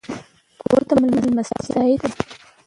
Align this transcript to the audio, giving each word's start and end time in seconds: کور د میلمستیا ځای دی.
کور 0.61 0.81
د 0.87 0.89
میلمستیا 1.01 1.59
ځای 1.71 1.91
دی. 2.01 2.09